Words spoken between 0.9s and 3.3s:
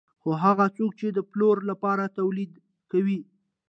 چې د پلور لپاره تولید کوي